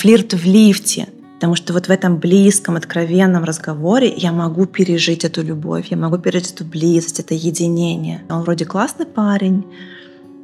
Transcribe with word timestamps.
флирт 0.00 0.32
в 0.32 0.46
лифте. 0.46 1.08
Потому 1.34 1.56
что 1.56 1.74
вот 1.74 1.88
в 1.88 1.90
этом 1.90 2.16
близком, 2.16 2.76
откровенном 2.76 3.44
разговоре 3.44 4.12
я 4.16 4.32
могу 4.32 4.64
пережить 4.64 5.24
эту 5.24 5.42
любовь, 5.42 5.88
я 5.90 5.96
могу 5.98 6.16
пережить 6.16 6.52
эту 6.52 6.64
близость, 6.64 7.20
это 7.20 7.34
единение. 7.34 8.22
Он 8.30 8.42
вроде 8.42 8.64
классный 8.64 9.04
парень, 9.04 9.64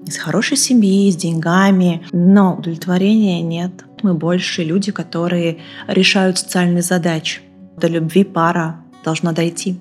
из 0.07 0.19
хорошей 0.19 0.59
семьи, 0.59 1.11
с 1.11 1.17
деньгами, 1.17 2.07
но 2.13 2.55
удовлетворения 2.55 3.41
нет. 3.41 3.73
Мы 4.03 4.13
больше 4.13 4.63
люди, 4.63 4.93
которые 4.93 5.59
решают 5.89 6.39
социальные 6.39 6.83
задачи. 6.83 7.41
До 7.79 7.89
любви 7.89 8.25
пара 8.25 8.81
должна 9.05 9.33
дойти. 9.33 9.81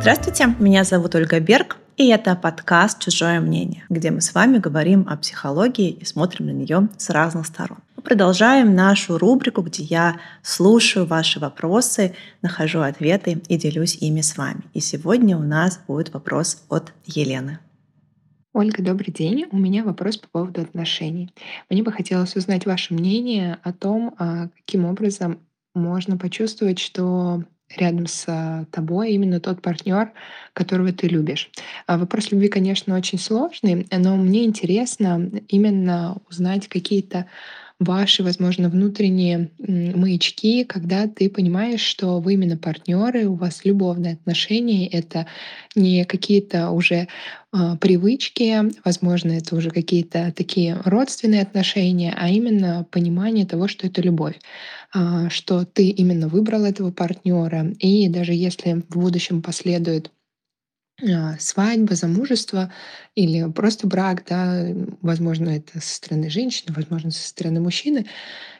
Здравствуйте, 0.00 0.54
меня 0.58 0.84
зовут 0.84 1.14
Ольга 1.14 1.40
Берг, 1.40 1.78
и 1.96 2.08
это 2.08 2.34
подкаст 2.34 3.00
«Чужое 3.00 3.40
мнение», 3.40 3.84
где 3.88 4.10
мы 4.10 4.20
с 4.20 4.34
вами 4.34 4.58
говорим 4.58 5.06
о 5.08 5.16
психологии 5.16 5.90
и 5.90 6.04
смотрим 6.04 6.46
на 6.46 6.50
нее 6.50 6.88
с 6.96 7.10
разных 7.10 7.46
сторон. 7.46 7.78
Мы 7.96 8.02
продолжаем 8.02 8.74
нашу 8.74 9.18
рубрику, 9.18 9.62
где 9.62 9.82
я 9.84 10.16
слушаю 10.42 11.06
ваши 11.06 11.38
вопросы, 11.38 12.14
нахожу 12.42 12.80
ответы 12.80 13.42
и 13.48 13.56
делюсь 13.56 13.96
ими 14.00 14.22
с 14.22 14.36
вами. 14.36 14.62
И 14.72 14.80
сегодня 14.80 15.36
у 15.36 15.42
нас 15.42 15.80
будет 15.86 16.12
вопрос 16.12 16.64
от 16.68 16.92
Елены. 17.06 17.60
Ольга, 18.52 18.82
добрый 18.82 19.12
день. 19.12 19.46
У 19.50 19.56
меня 19.56 19.84
вопрос 19.84 20.16
по 20.16 20.28
поводу 20.28 20.62
отношений. 20.62 21.32
Мне 21.70 21.82
бы 21.82 21.92
хотелось 21.92 22.36
узнать 22.36 22.66
ваше 22.66 22.94
мнение 22.94 23.58
о 23.62 23.72
том, 23.72 24.14
а, 24.18 24.48
каким 24.48 24.84
образом 24.84 25.40
можно 25.74 26.16
почувствовать, 26.16 26.78
что 26.78 27.42
рядом 27.76 28.06
с 28.06 28.66
тобой 28.70 29.12
именно 29.12 29.40
тот 29.40 29.62
партнер, 29.62 30.12
которого 30.52 30.92
ты 30.92 31.08
любишь. 31.08 31.50
А 31.86 31.98
вопрос 31.98 32.30
любви, 32.30 32.48
конечно, 32.48 32.96
очень 32.96 33.18
сложный, 33.18 33.86
но 33.90 34.16
мне 34.16 34.44
интересно 34.44 35.30
именно 35.48 36.18
узнать 36.28 36.68
какие-то 36.68 37.26
ваши, 37.80 38.22
возможно, 38.22 38.68
внутренние 38.68 39.50
маячки, 39.58 40.64
когда 40.64 41.08
ты 41.08 41.28
понимаешь, 41.28 41.80
что 41.80 42.20
вы 42.20 42.34
именно 42.34 42.56
партнеры, 42.56 43.26
у 43.26 43.34
вас 43.34 43.64
любовные 43.64 44.14
отношения, 44.14 44.86
это 44.86 45.26
не 45.74 46.04
какие-то 46.04 46.70
уже 46.70 47.08
э, 47.52 47.58
привычки, 47.80 48.62
возможно, 48.84 49.32
это 49.32 49.56
уже 49.56 49.70
какие-то 49.70 50.32
такие 50.36 50.80
родственные 50.84 51.42
отношения, 51.42 52.14
а 52.16 52.28
именно 52.28 52.86
понимание 52.90 53.44
того, 53.44 53.66
что 53.66 53.86
это 53.86 54.00
любовь, 54.02 54.36
э, 54.94 55.28
что 55.30 55.64
ты 55.64 55.88
именно 55.88 56.28
выбрал 56.28 56.64
этого 56.64 56.92
партнера, 56.92 57.72
и 57.80 58.08
даже 58.08 58.34
если 58.34 58.82
в 58.88 58.98
будущем 58.98 59.42
последует 59.42 60.10
а, 61.02 61.36
свадьба, 61.40 61.94
замужество 61.96 62.72
или 63.16 63.50
просто 63.50 63.86
брак, 63.86 64.24
да, 64.28 64.68
возможно, 65.02 65.50
это 65.50 65.80
со 65.80 65.96
стороны 65.96 66.30
женщины, 66.30 66.72
возможно, 66.74 67.10
со 67.10 67.26
стороны 67.26 67.60
мужчины. 67.60 68.06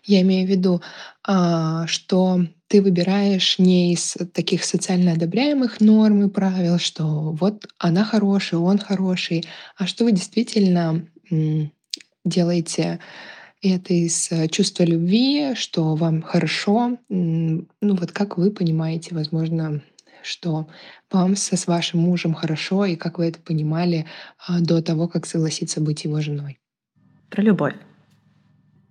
Я 0.03 0.21
имею 0.23 0.47
в 0.47 0.51
виду, 0.51 0.83
а, 1.23 1.87
что 1.87 2.41
ты 2.67 2.83
выбираешь 2.83 3.59
не 3.59 3.93
из 3.93 4.17
таких 4.33 4.65
социально 4.65 5.13
одобряемых 5.13 5.81
норм 5.81 6.25
и 6.25 6.31
правил, 6.31 6.79
что 6.79 7.31
вот 7.33 7.67
она 7.79 8.05
хорошая, 8.05 8.59
он 8.59 8.79
хороший, 8.79 9.45
а 9.77 9.87
что 9.87 10.05
вы 10.05 10.13
действительно 10.13 11.07
делаете 12.25 12.99
это 13.63 13.95
из 13.95 14.31
э, 14.31 14.49
чувства 14.49 14.83
любви, 14.85 15.55
что 15.55 15.95
вам 15.95 16.21
хорошо. 16.21 16.99
Ну 17.09 17.67
вот 17.81 18.13
как 18.13 18.37
вы 18.37 18.51
понимаете, 18.51 19.15
возможно, 19.15 19.83
что 20.25 20.69
вам 21.11 21.37
со 21.37 21.57
с 21.57 21.67
вашим 21.67 22.01
мужем 22.01 22.35
хорошо 22.35 22.85
и 22.85 22.97
как 22.97 23.19
вы 23.19 23.27
это 23.27 23.39
понимали 23.41 24.07
а, 24.47 24.61
до 24.61 24.83
того, 24.83 25.09
как 25.09 25.27
согласиться 25.27 25.81
быть 25.81 26.05
его 26.05 26.21
женой? 26.21 26.59
Про 27.31 27.43
любовь. 27.43 27.75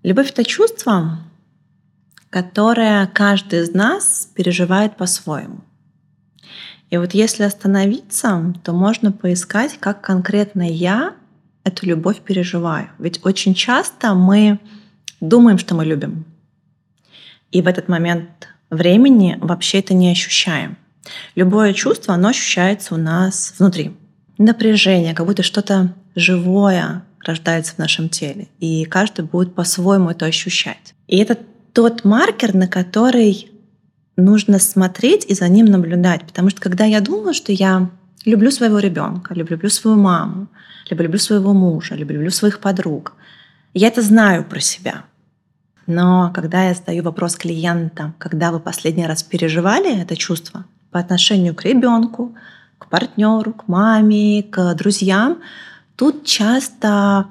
Любовь— 0.04 0.30
это 0.32 0.44
чувство, 0.44 1.20
которое 2.30 3.08
каждый 3.08 3.62
из 3.62 3.74
нас 3.74 4.30
переживает 4.36 4.98
по-своему. 4.98 5.62
И 6.90 6.98
вот 6.98 7.14
если 7.14 7.44
остановиться, 7.44 8.54
то 8.64 8.74
можно 8.74 9.12
поискать, 9.12 9.78
как 9.80 10.02
конкретно 10.02 10.62
я 10.70 11.16
эту 11.64 11.86
любовь 11.86 12.20
переживаю. 12.20 12.90
Ведь 13.00 13.26
очень 13.26 13.56
часто 13.56 14.14
мы 14.14 14.60
думаем, 15.22 15.58
что 15.58 15.74
мы 15.74 15.86
любим. 15.86 16.26
И 17.52 17.62
в 17.62 17.68
этот 17.68 17.88
момент 17.88 18.50
времени 18.70 19.38
вообще 19.40 19.80
это 19.80 19.94
не 19.94 20.12
ощущаем. 20.12 20.78
Любое 21.36 21.74
чувство, 21.74 22.14
оно 22.14 22.30
ощущается 22.30 22.96
у 22.96 22.98
нас 22.98 23.56
внутри. 23.58 23.96
Напряжение, 24.38 25.14
как 25.14 25.26
будто 25.26 25.44
что-то 25.44 25.94
живое 26.16 27.04
рождается 27.26 27.76
в 27.76 27.78
нашем 27.78 28.10
теле. 28.10 28.48
И 28.60 28.86
каждый 28.86 29.26
будет 29.26 29.56
по-своему 29.56 30.10
это 30.10 30.26
ощущать. 30.26 30.94
И 31.08 31.18
это 31.18 31.38
тот 31.74 32.04
маркер, 32.04 32.54
на 32.54 32.68
который 32.68 33.50
нужно 34.16 34.60
смотреть 34.60 35.26
и 35.26 35.34
за 35.34 35.48
ним 35.48 35.66
наблюдать. 35.66 36.24
Потому 36.26 36.50
что 36.50 36.62
когда 36.62 36.86
я 36.86 37.02
думаю, 37.02 37.34
что 37.34 37.52
я 37.52 37.90
люблю 38.26 38.52
своего 38.52 38.80
ребенка, 38.80 39.34
люблю 39.34 39.70
свою 39.70 39.98
маму, 39.98 40.48
либо 40.90 41.04
люблю 41.04 41.20
своего 41.20 41.54
мужа, 41.54 41.96
либо 41.96 42.14
люблю 42.14 42.30
своих 42.30 42.60
подруг, 42.60 43.14
я 43.74 43.88
это 43.88 44.02
знаю 44.02 44.44
про 44.44 44.60
себя. 44.60 45.06
Но 45.88 46.32
когда 46.34 46.68
я 46.68 46.74
задаю 46.74 47.04
вопрос 47.04 47.36
клиентам, 47.36 48.14
когда 48.18 48.52
вы 48.52 48.60
последний 48.60 49.06
раз 49.06 49.24
переживали 49.24 50.02
это 50.02 50.16
чувство, 50.16 50.66
по 50.94 51.00
отношению 51.00 51.56
к 51.56 51.66
ребенку, 51.66 52.36
к 52.78 52.88
партнеру, 52.88 53.52
к 53.54 53.68
маме, 53.68 54.44
к 54.44 54.76
друзьям, 54.76 55.40
тут 55.96 56.24
часто 56.24 57.26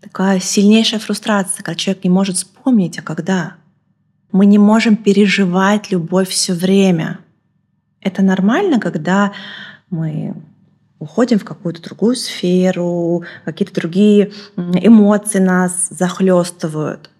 такая 0.00 0.40
сильнейшая 0.40 1.00
фрустрация, 1.00 1.62
когда 1.62 1.76
человек 1.76 2.04
не 2.04 2.10
может 2.10 2.36
вспомнить, 2.36 2.98
а 2.98 3.02
когда. 3.02 3.54
Мы 4.32 4.44
не 4.46 4.58
можем 4.58 4.96
переживать 4.96 5.90
любовь 5.92 6.28
все 6.28 6.52
время. 6.52 7.20
Это 8.00 8.22
нормально, 8.22 8.80
когда 8.80 9.32
мы 9.88 10.34
уходим 10.98 11.38
в 11.38 11.44
какую-то 11.44 11.82
другую 11.82 12.16
сферу, 12.16 13.24
какие-то 13.44 13.74
другие 13.74 14.32
эмоции 14.56 15.38
нас 15.38 15.88
захлестывают. 15.90 17.10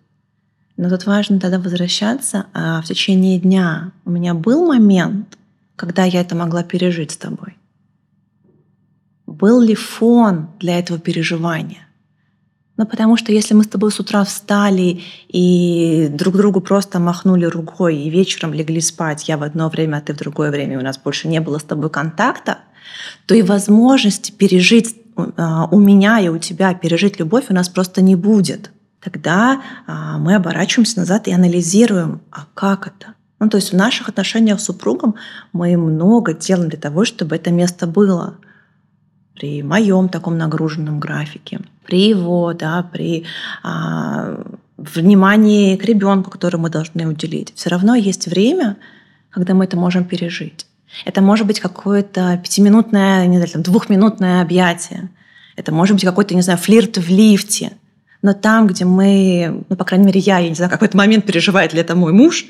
Но 0.77 0.91
тут 0.91 1.07
важно 1.07 1.39
тогда 1.39 1.59
возвращаться 1.59 2.47
а 2.53 2.83
в 2.83 2.85
течение 2.87 3.39
дня. 3.39 3.93
У 4.05 4.11
меня 4.11 4.35
был 4.35 4.67
момент, 4.67 5.39
когда 5.77 6.05
я 6.05 6.21
это 6.21 6.35
могла 6.35 6.63
пережить 6.63 7.13
с 7.13 7.17
тобой? 7.17 7.57
Был 9.27 9.61
ли 9.61 9.75
фон 9.75 10.49
для 10.59 10.79
этого 10.79 10.99
переживания? 10.99 11.87
Ну, 12.77 12.87
потому 12.87 13.17
что 13.17 13.33
если 13.33 13.55
мы 13.55 13.65
с 13.65 13.69
тобой 13.69 13.91
с 13.91 14.01
утра 14.01 14.23
встали 14.25 15.01
и 15.29 16.09
друг 16.11 16.37
другу 16.37 16.61
просто 16.61 16.99
махнули 16.99 17.47
рукой 17.47 17.97
и 17.97 18.11
вечером 18.11 18.53
легли 18.53 18.81
спать, 18.81 19.29
я 19.29 19.39
в 19.39 19.43
одно 19.43 19.71
время, 19.71 19.97
а 19.97 20.01
ты 20.03 20.13
в 20.13 20.19
другое 20.19 20.51
время, 20.51 20.79
у 20.79 20.83
нас 20.83 20.99
больше 20.99 21.27
не 21.27 21.41
было 21.41 21.59
с 21.59 21.65
тобой 21.65 21.89
контакта, 21.89 22.59
то 23.27 23.35
и 23.35 23.43
возможности 23.43 24.31
пережить 24.31 24.95
а, 25.17 25.67
у 25.71 25.81
меня 25.81 26.21
и 26.21 26.29
у 26.29 26.39
тебя 26.39 26.75
пережить 26.75 27.19
любовь 27.19 27.47
у 27.49 27.55
нас 27.55 27.69
просто 27.69 28.03
не 28.03 28.15
будет. 28.15 28.71
Тогда 29.03 29.63
а, 29.87 30.19
мы 30.19 30.35
оборачиваемся 30.35 30.99
назад 30.99 31.29
и 31.29 31.33
анализируем, 31.33 32.21
а 32.31 32.47
как 32.55 32.89
это? 32.89 33.15
Ну, 33.39 33.49
то 33.49 33.59
есть 33.59 33.73
в 33.73 33.77
наших 33.77 34.09
отношениях 34.09 34.61
с 34.61 34.65
супругом 34.65 35.15
мы 35.53 35.77
много 35.77 36.33
делаем 36.33 36.71
для 36.71 36.79
того, 36.79 37.05
чтобы 37.05 37.37
это 37.37 37.51
место 37.51 37.87
было 37.87 38.39
при 39.35 39.63
моем 39.63 40.09
таком 40.09 40.39
нагруженном 40.39 40.99
графике, 40.99 41.61
при 41.85 42.09
его, 42.09 42.55
да, 42.55 42.83
при 42.91 43.27
а, 43.63 44.43
внимании 44.79 45.77
к 45.77 45.85
ребенку, 45.85 46.31
который 46.31 46.57
мы 46.57 46.71
должны 46.71 47.07
уделить. 47.07 47.53
Все 47.55 47.69
равно 47.69 47.95
есть 47.95 48.27
время, 48.27 48.79
когда 49.29 49.53
мы 49.53 49.65
это 49.65 49.77
можем 49.77 50.05
пережить. 50.05 50.67
Это 51.05 51.21
может 51.21 51.47
быть 51.47 51.61
какое-то 51.61 52.41
пятиминутное, 52.43 53.27
не 53.27 53.37
знаю, 53.37 53.53
там, 53.53 53.63
двухминутное 53.63 54.41
объятие. 54.41 55.11
Это 55.57 55.75
может 55.75 55.97
быть 55.97 56.05
какой-то, 56.05 56.35
не 56.35 56.43
знаю, 56.43 56.59
флирт 56.59 56.97
в 56.97 57.11
лифте– 57.11 57.73
но 58.27 58.33
там, 58.33 58.67
где 58.67 58.85
мы, 58.85 59.65
ну, 59.69 59.77
по 59.77 59.85
крайней 59.85 60.07
мере, 60.07 60.19
я, 60.19 60.41
я 60.41 60.49
не 60.49 60.57
знаю, 60.57 60.69
как 60.69 60.81
в 60.81 60.83
этот 60.83 60.97
момент 60.97 61.25
переживает 61.25 61.73
ли 61.73 61.79
это 61.79 61.95
мой 61.95 62.13
муж, 62.13 62.47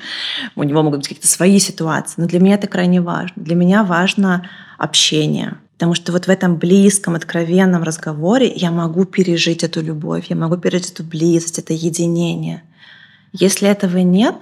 у 0.55 0.63
него 0.63 0.81
могут 0.81 1.01
быть 1.01 1.07
какие-то 1.07 1.27
свои 1.27 1.59
ситуации, 1.59 2.15
но 2.19 2.25
для 2.25 2.39
меня 2.39 2.55
это 2.55 2.65
крайне 2.65 2.99
важно. 2.99 3.43
Для 3.43 3.55
меня 3.55 3.83
важно 3.83 4.49
общение, 4.79 5.57
Потому 5.73 5.93
что 5.93 6.11
вот 6.11 6.25
в 6.25 6.29
этом 6.29 6.55
близком, 6.55 7.13
откровенном 7.13 7.83
разговоре 7.83 8.51
я 8.51 8.71
могу 8.71 9.05
пережить 9.05 9.63
эту 9.63 9.83
любовь, 9.83 10.25
я 10.29 10.35
могу 10.35 10.57
пережить 10.57 10.93
эту 10.93 11.03
близость, 11.03 11.59
это 11.59 11.73
единение. 11.73 12.63
Если 13.31 13.69
этого 13.69 13.99
нет, 13.99 14.33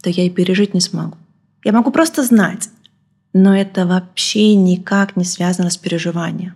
то 0.00 0.10
я 0.10 0.22
и 0.22 0.30
пережить 0.30 0.72
не 0.74 0.80
смогу. 0.80 1.16
Я 1.64 1.72
могу 1.72 1.90
просто 1.90 2.22
знать, 2.22 2.68
но 3.32 3.56
это 3.56 3.86
вообще 3.86 4.54
никак 4.54 5.16
не 5.16 5.24
связано 5.24 5.70
с 5.70 5.76
переживанием. 5.76 6.54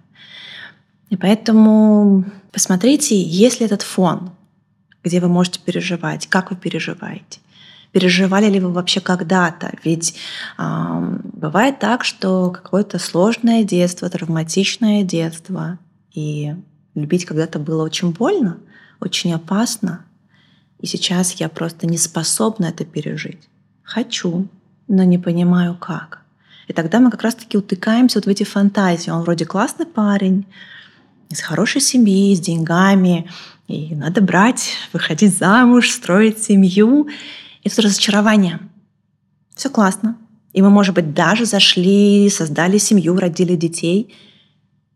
И 1.12 1.16
поэтому 1.16 2.24
посмотрите, 2.52 3.20
есть 3.20 3.60
ли 3.60 3.66
этот 3.66 3.82
фон, 3.82 4.30
где 5.04 5.20
вы 5.20 5.28
можете 5.28 5.60
переживать, 5.60 6.26
как 6.26 6.50
вы 6.50 6.56
переживаете. 6.56 7.40
переживали 7.92 8.48
ли 8.48 8.58
вы 8.60 8.72
вообще 8.72 9.02
когда-то. 9.02 9.74
Ведь 9.84 10.14
э, 10.56 11.18
бывает 11.34 11.78
так, 11.80 12.04
что 12.04 12.50
какое-то 12.50 12.98
сложное 12.98 13.62
детство, 13.62 14.08
травматичное 14.08 15.02
детство, 15.02 15.78
и 16.14 16.54
любить 16.94 17.26
когда-то 17.26 17.58
было 17.58 17.84
очень 17.84 18.12
больно, 18.12 18.56
очень 18.98 19.34
опасно. 19.34 20.06
И 20.80 20.86
сейчас 20.86 21.32
я 21.32 21.50
просто 21.50 21.86
не 21.86 21.98
способна 21.98 22.64
это 22.64 22.86
пережить. 22.86 23.50
Хочу, 23.82 24.48
но 24.88 25.02
не 25.02 25.18
понимаю 25.18 25.76
как. 25.78 26.22
И 26.68 26.72
тогда 26.72 27.00
мы 27.00 27.10
как 27.10 27.20
раз-таки 27.20 27.58
утыкаемся 27.58 28.18
вот 28.18 28.24
в 28.24 28.30
эти 28.30 28.44
фантазии. 28.44 29.10
Он 29.10 29.20
вроде 29.20 29.44
классный 29.44 29.84
парень, 29.84 30.46
из 31.32 31.40
хорошей 31.40 31.80
семьи, 31.80 32.34
с 32.34 32.40
деньгами, 32.40 33.28
и 33.68 33.94
надо 33.94 34.20
брать, 34.20 34.72
выходить 34.92 35.36
замуж, 35.36 35.90
строить 35.90 36.42
семью. 36.42 37.08
И 37.62 37.68
тут 37.68 37.80
разочарование. 37.80 38.60
Все 39.54 39.70
классно. 39.70 40.16
И 40.52 40.60
мы, 40.60 40.70
может 40.70 40.94
быть, 40.94 41.14
даже 41.14 41.46
зашли, 41.46 42.28
создали 42.28 42.78
семью, 42.78 43.16
родили 43.16 43.56
детей, 43.56 44.14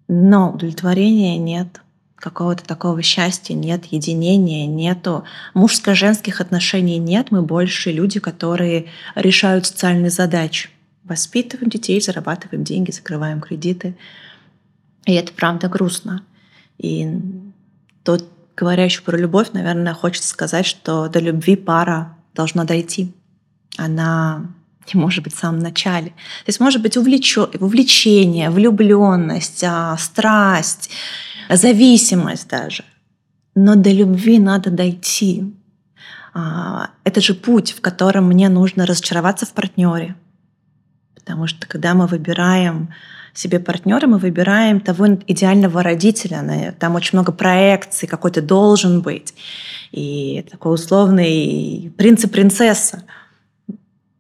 но 0.09 0.53
удовлетворения 0.53 1.39
нет, 1.39 1.81
какого-то 2.17 2.65
такого 2.65 3.03
счастья 3.03 3.55
нет, 3.55 3.87
единения 3.87 4.67
нету, 4.67 5.25
мужско-женских 5.55 6.41
отношений 6.41 6.99
нет, 6.99 7.31
мы 7.31 7.43
больше 7.43 7.91
люди, 7.91 8.21
которые 8.21 8.87
решают 9.15 9.67
социальные 9.67 10.11
задачи. 10.11 10.69
Воспитываем 11.05 11.71
детей, 11.71 12.01
зарабатываем 12.01 12.65
деньги, 12.65 12.91
закрываем 12.91 13.41
кредиты. 13.41 13.97
И 15.07 15.15
это 15.15 15.33
правда 15.33 15.69
грустно. 15.69 16.23
И 16.79 17.09
тот, 18.03 18.29
говоря 18.57 18.85
еще 18.85 19.03
про 19.03 19.17
любовь, 19.17 19.53
наверное, 19.53 19.95
хочется 19.95 20.29
сказать, 20.29 20.67
что 20.67 21.09
до 21.09 21.21
любви 21.21 21.57
пара 21.57 22.17
должна 22.35 22.65
дойти. 22.65 23.15
Она 23.79 24.47
не 24.93 25.01
может 25.01 25.25
быть 25.25 25.35
в 25.35 25.39
самом 25.39 25.61
начале. 25.61 26.09
То 26.09 26.49
есть 26.49 26.61
может 26.61 26.83
быть 26.83 26.97
увлечё... 26.97 27.51
увлечение, 27.59 28.51
влюбленность, 28.51 29.65
а, 29.65 29.97
страсть, 29.97 30.91
зависимость 31.49 32.49
даже. 32.49 32.85
Но 33.55 33.75
до 33.75 33.91
любви 33.91 34.39
надо 34.39 34.71
дойти. 34.71 35.55
А, 36.35 36.91
это 37.05 37.21
же 37.21 37.35
путь, 37.35 37.73
в 37.73 37.81
котором 37.81 38.27
мне 38.27 38.49
нужно 38.49 38.87
разочароваться 38.87 39.47
в 39.47 39.53
партнере. 39.53 40.17
Потому 41.15 41.47
что 41.47 41.67
когда 41.67 41.95
мы 41.95 42.07
выбираем 42.07 42.93
себе 43.39 43.61
партнера, 43.61 44.07
мы 44.07 44.19
выбираем 44.19 44.81
того 44.81 45.07
идеального 45.27 45.83
родителя. 45.83 46.75
Там 46.79 46.95
очень 46.95 47.19
много 47.19 47.33
проекций, 47.33 48.09
какой 48.09 48.31
то 48.31 48.43
должен 48.43 49.01
быть. 49.03 49.35
И 49.93 50.45
такой 50.51 50.75
условный 50.75 51.93
принц 51.97 52.25
и 52.25 52.29
принцесса. 52.29 53.03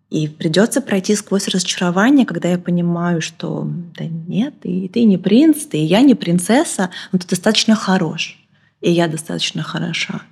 И 0.08 0.28
придется 0.28 0.80
пройти 0.80 1.16
сквозь 1.16 1.48
разочарование, 1.48 2.26
когда 2.26 2.48
я 2.48 2.58
понимаю, 2.58 3.20
что 3.20 3.68
да 3.98 4.04
нет, 4.06 4.54
и 4.62 4.88
ты 4.88 5.02
не 5.04 5.18
принц, 5.18 5.64
ты 5.66 5.78
и 5.78 5.84
я 5.84 6.00
не 6.00 6.14
принцесса, 6.14 6.90
но 7.10 7.18
ты 7.18 7.26
достаточно 7.26 7.74
хорош, 7.74 8.38
и 8.80 8.90
я 8.90 9.08
достаточно 9.08 9.64
хороша. 9.64 10.22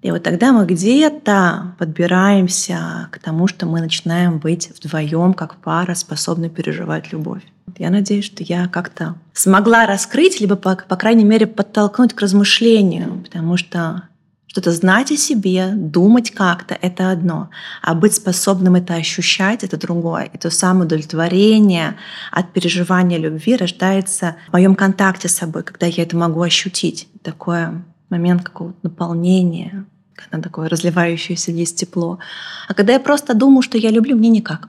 И 0.00 0.10
вот 0.10 0.22
тогда 0.22 0.52
мы 0.52 0.64
где-то 0.64 1.74
подбираемся 1.78 3.08
к 3.12 3.18
тому, 3.18 3.46
что 3.46 3.66
мы 3.66 3.80
начинаем 3.80 4.38
быть 4.38 4.70
вдвоем, 4.70 5.34
как 5.34 5.56
пара, 5.56 5.94
способны 5.94 6.48
переживать 6.48 7.12
любовь. 7.12 7.42
Я 7.78 7.90
надеюсь, 7.90 8.24
что 8.24 8.42
я 8.42 8.68
как-то 8.68 9.16
смогла 9.32 9.86
раскрыть, 9.86 10.40
либо, 10.40 10.56
по, 10.56 10.76
по 10.76 10.96
крайней 10.96 11.24
мере, 11.24 11.46
подтолкнуть 11.46 12.14
к 12.14 12.20
размышлению, 12.20 13.22
потому 13.24 13.56
что 13.56 14.04
что-то 14.50 14.72
знать 14.72 15.12
о 15.12 15.16
себе, 15.16 15.70
думать 15.74 16.32
как-то— 16.32 16.76
это 16.82 17.12
одно, 17.12 17.50
а 17.82 17.94
быть 17.94 18.14
способным 18.14 18.74
это 18.74 18.94
ощущать— 18.94 19.62
это 19.64 19.76
другое. 19.76 20.24
И 20.24 20.38
то 20.38 20.50
самое 20.50 20.86
удовлетворение 20.86 21.96
от 22.32 22.52
переживания 22.52 23.16
любви 23.16 23.54
рождается 23.54 24.34
в 24.48 24.52
моем 24.52 24.74
контакте 24.74 25.28
с 25.28 25.36
собой, 25.36 25.62
когда 25.62 25.86
я 25.86 26.02
это 26.02 26.16
могу 26.16 26.42
ощутить. 26.42 27.06
Такое 27.22 27.84
момент 28.08 28.42
какого-то 28.42 28.78
наполнения, 28.82 29.86
когда 30.16 30.42
такое 30.42 30.68
разливающееся 30.68 31.52
есть 31.52 31.78
тепло. 31.78 32.18
А 32.66 32.74
когда 32.74 32.94
я 32.94 33.00
просто 33.00 33.34
думаю, 33.34 33.62
что 33.62 33.78
я 33.78 33.90
люблю, 33.90 34.16
мне 34.16 34.30
никак. 34.30 34.68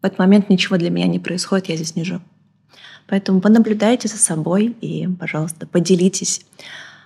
В 0.00 0.06
этот 0.06 0.18
момент 0.18 0.48
ничего 0.48 0.76
для 0.76 0.90
меня 0.90 1.06
не 1.06 1.18
происходит, 1.18 1.68
я 1.68 1.76
здесь 1.76 1.96
не 1.96 2.04
живу. 2.04 2.22
Поэтому 3.06 3.40
понаблюдайте 3.40 4.06
за 4.06 4.18
собой 4.18 4.76
и, 4.80 5.08
пожалуйста, 5.08 5.66
поделитесь 5.66 6.42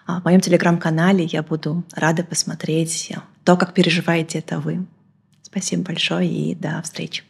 а, 0.07 0.21
в 0.21 0.25
моем 0.25 0.41
телеграм-канале. 0.41 1.25
Я 1.25 1.43
буду 1.43 1.85
рада 1.93 2.25
посмотреть 2.25 3.13
то, 3.45 3.57
как 3.57 3.73
переживаете 3.73 4.41
это 4.41 4.59
вы. 4.59 4.85
Спасибо 5.43 5.85
большое 5.85 6.29
и 6.29 6.55
до 6.55 6.83
встречи. 6.83 7.23